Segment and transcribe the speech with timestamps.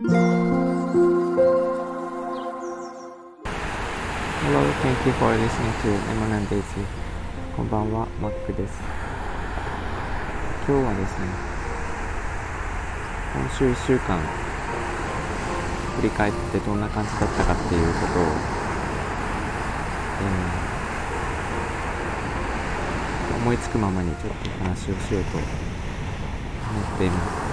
[0.00, 0.14] Hello,
[4.80, 6.86] thank you for listening to Lemon and Daisy.
[7.56, 8.80] こんばんは、マックです。
[10.68, 11.26] 今日はですね、
[13.34, 14.20] 今週1週間、
[15.96, 20.68] 振り返ってどんな感じだったかっていうことを、えー
[23.38, 25.44] 思いつくままにちょっと話をしようと思
[26.94, 27.47] っています。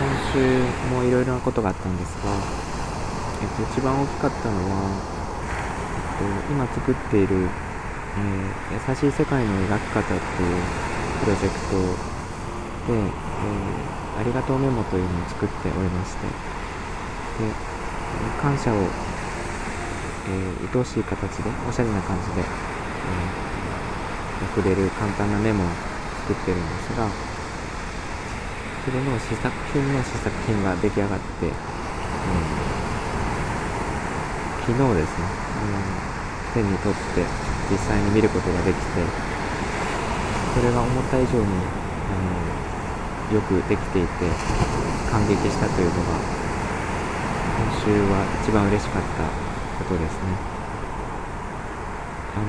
[0.00, 2.48] 今週もいろいろなことがあったんですが、
[3.40, 5.06] えっと、一番大きかったのは、
[5.96, 7.56] えっと、今作っている、
[8.16, 10.72] えー優しい世界の描き方っていう
[11.18, 12.04] プロジェクト
[12.84, 16.40] で、えーありがとうメモというのを作っておりまして、
[17.36, 17.58] で、
[18.36, 18.98] 感謝を、
[20.24, 22.52] えー、愛おしい形で、おしゃれな感じで、
[23.04, 23.50] えー
[24.40, 25.80] 送れる簡単なメモを
[26.16, 27.18] 作ってるんですが、
[28.84, 31.52] それの試作品の試作品が出来上がって、うん。
[34.60, 35.24] 昨日ですね、
[36.54, 36.62] うん。
[36.62, 37.24] 手に取って
[37.70, 39.12] 実際に見ることができて、
[40.54, 41.70] それが思った以上に、
[42.08, 44.40] あのよくできていて、
[45.10, 46.24] 感激したというのが、
[47.52, 49.34] 今週は一番嬉しかった
[49.84, 50.40] ことですね。
[52.32, 52.46] あの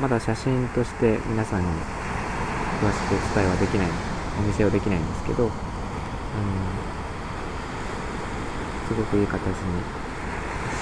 [0.00, 1.66] まだ写真として皆さんに
[2.80, 3.88] 詳しくお伝えはできない、
[4.38, 5.71] お見せはできないんですけど、
[8.88, 9.82] すごくいい形に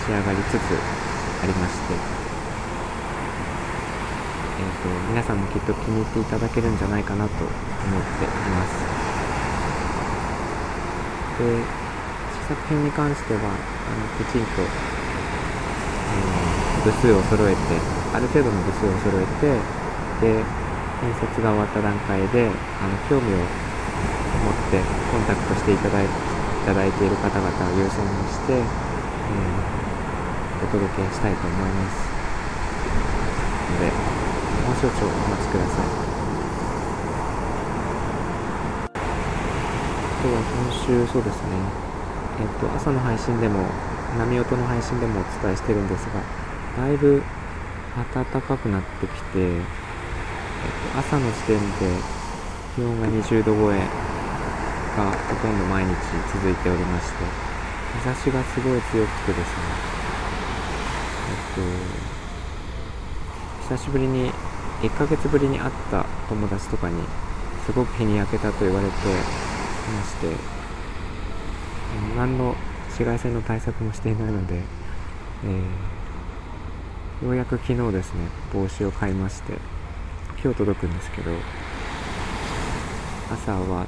[0.06, 0.78] 仕上がりつつ
[1.42, 1.94] ありまして、
[4.58, 8.90] えー、と皆さんもきっと気に入っていただけるんじゃないかなと思っています。
[11.38, 11.64] で
[12.44, 13.40] 試作品に関しては
[13.86, 17.60] あのきちんと、えー部数を揃えて
[18.12, 19.66] ある程度の部数を揃えて
[20.20, 20.46] で
[21.00, 23.50] 建設が終わった段階であの興味を
[24.48, 24.80] って
[25.12, 26.08] コンタクトしていただいい
[26.64, 29.80] ただいている方々を優先にして、えー
[30.62, 32.14] お届けしたいと思います。
[33.70, 33.96] ので
[34.58, 35.90] もう少々お待ちください。
[40.22, 41.74] 今日は今週そうですね。
[42.36, 43.80] えっ、と朝の配信でも
[44.10, 46.26] 波音の配信でもお伝えしてるんですが
[46.72, 47.30] だいぶ
[47.94, 49.72] 暖かくなってきて、
[50.62, 52.06] えっと朝の時点で
[52.68, 53.90] 気温が20度超え
[55.42, 55.94] とんど毎日
[56.32, 57.24] 続いておりまして
[57.98, 59.64] 日差しがすごい強くてですね。
[61.30, 61.36] えっ
[63.68, 64.32] と久しぶりに
[64.82, 67.02] 1ヶ月ぶりに会った友達とかに
[67.64, 69.12] すごく日に焼けたと言われてい
[69.92, 70.26] まして
[72.16, 72.54] 何の
[72.86, 75.90] 紫外線の対策もしていないので、えー
[77.22, 79.52] ようやく昨日ですね帽子を買いまして
[80.42, 81.32] 今日届くんですけど
[83.30, 83.86] 朝は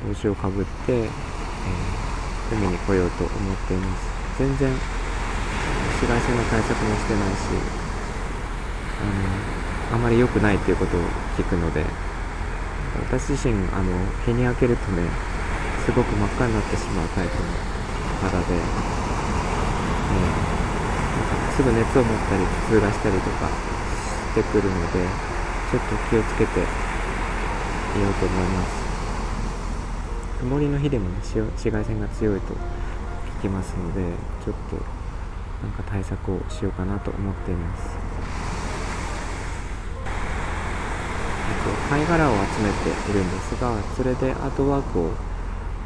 [0.00, 1.16] 帽子をかぶって、
[1.64, 2.06] えー
[2.48, 4.22] 海に来ようと思っています。
[4.32, 4.84] 全然
[5.88, 7.72] 紫外線の対策もしてないし
[8.96, 9.46] あの
[9.88, 11.98] あまり良くないっていうことを聞くので
[12.92, 15.20] 私自身あの日に焼けるとね
[15.76, 17.64] すごく真っ赤になってしまうタイプの
[18.14, 18.74] 肌で、
[20.08, 20.56] えー
[21.14, 23.62] なんかすぐ熱を持ったり頭痛がしたりとか
[24.26, 25.18] してくるので
[25.64, 26.74] ちょっと気をつけて
[27.92, 28.85] いようと思います。
[30.46, 32.54] 曇りの日でもね紫紫外線が強いと
[33.40, 34.00] 聞きますので
[34.44, 34.76] ちょっと
[35.66, 37.96] なんか対策をしようかなと思っています。
[41.48, 45.10] あと貝殻を集めているんですがそれでアートワークを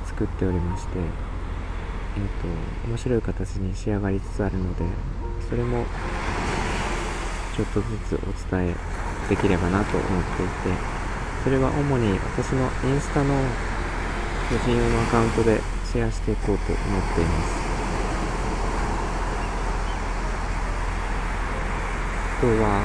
[0.04, 0.98] 作っておりまして
[2.16, 4.84] えー、と面白い形に仕上がりつつあるので
[5.48, 5.84] それも
[7.56, 8.75] ちょっとずつお伝え
[9.28, 10.53] できればなと思っていて
[11.44, 13.34] それは主に私のインスタの
[14.50, 15.61] 個人用のアカウントで
[15.93, 17.71] シェアしていこうと思っています。
[22.27, 22.84] あとは、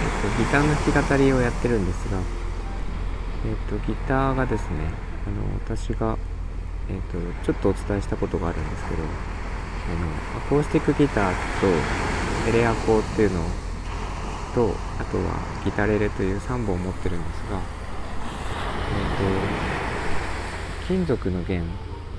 [0.00, 2.16] えっと、ギターの弾き語りをやってるんですが、
[3.44, 4.94] えっと、ギターがですね
[5.26, 5.42] あの
[5.76, 6.16] 私が、
[6.88, 11.84] えっと、ちょっとお伝えしたことがあるんですけどあのアコースティックギターと
[12.48, 13.42] エレアコっていうの
[14.54, 17.60] とあとはギタレレという3本持ってるんですが、
[18.88, 19.06] えっ
[19.82, 19.87] と
[20.88, 21.62] 金属の弦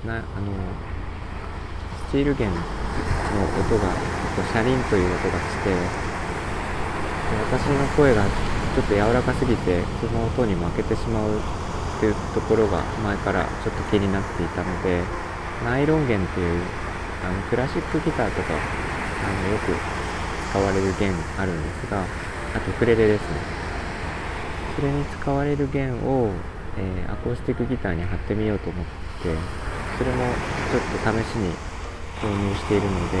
[0.06, 0.24] なあの
[2.08, 5.74] スチール弦の音がこうシャリンという音がして
[7.50, 15.02] 私の声がちょっと柔らかすぎてその音に負けてしまうっていうところが前からちょっと気になっていたので
[15.64, 16.62] ナイロン弦っていう
[17.26, 19.74] あのクラシックギターとかあのよく
[20.50, 22.06] 使われる弦あるんですが
[22.54, 23.60] あとウクレレですね。
[24.76, 26.30] それに使われる弦を、
[26.76, 28.86] えーアコースティックギターに貼ってみようと思っ
[29.18, 29.50] て
[29.96, 31.58] それもちょっと試しに
[32.14, 33.18] 購入しているので、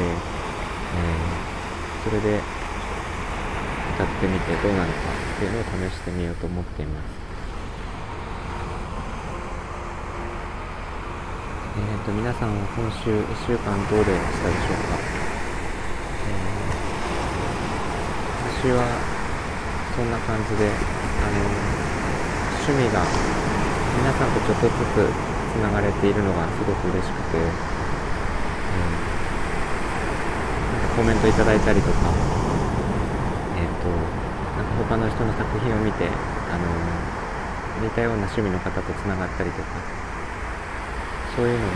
[0.92, 1.50] えー
[2.02, 2.48] それで
[3.88, 7.20] 歌ってみてどうなのかっていうのを試してみようと思っています。
[11.74, 15.04] えー、と皆さんは今週1週間どうでしたでしょうか、
[16.24, 16.90] えー
[18.32, 19.06] 私は
[19.88, 20.86] そんな感じで、
[21.18, 21.79] あの
[22.60, 23.00] 趣味が
[23.96, 27.80] 皆さんとちょっとずつつながれているのがすごく嬉しくて、えー
[30.70, 32.12] なんかコメントいただいたりとか、
[33.56, 36.64] えっ、と、なんか他の人の作品を見て、あの
[37.82, 39.68] 似たような趣味の方とつながったりとか、
[41.34, 41.72] そういうのが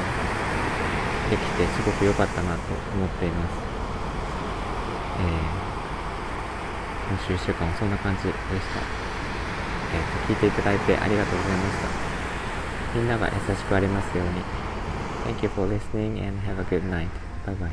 [1.31, 2.61] できてすごく良かったなと
[2.95, 3.53] 思っています。
[5.19, 5.65] えー。
[7.09, 8.35] 今週1週間はそんな感じでし
[8.75, 9.04] た。
[9.95, 11.89] えー、聞いていただいてありがとうございました。
[12.95, 14.45] みんなが優しくありますように。
[15.25, 17.09] Thank you for listening and have a good night.
[17.47, 17.71] Bye bye.